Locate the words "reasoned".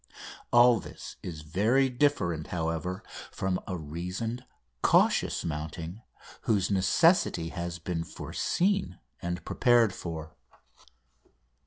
3.77-4.43